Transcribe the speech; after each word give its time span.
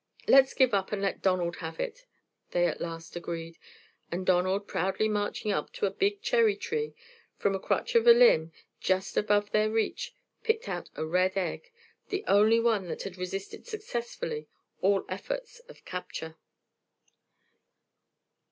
"Let's 0.27 0.55
give 0.55 0.73
up 0.73 0.91
and 0.91 0.99
let 0.99 1.21
Donald 1.21 1.57
have 1.57 1.79
it," 1.79 2.07
they 2.49 2.65
at 2.65 2.81
last 2.81 3.15
agreed, 3.15 3.59
and 4.11 4.25
Donald, 4.25 4.67
proudly 4.67 5.07
marching 5.07 5.51
up 5.51 5.71
to 5.73 5.85
a 5.85 5.91
big 5.91 6.23
cherry 6.23 6.55
tree, 6.55 6.95
from 7.37 7.53
a 7.53 7.59
crotch 7.59 7.93
of 7.93 8.07
a 8.07 8.11
limb 8.11 8.51
just 8.79 9.15
above 9.15 9.51
their 9.51 9.69
reach 9.69 10.15
picked 10.41 10.67
out 10.67 10.89
a 10.95 11.05
red 11.05 11.37
egg, 11.37 11.71
the 12.09 12.23
only 12.25 12.59
one 12.59 12.87
that 12.87 13.03
had 13.03 13.15
resisted 13.17 13.67
successfully 13.67 14.47
all 14.81 15.05
efforts 15.07 15.59
of 15.69 15.85
capture. 15.85 16.35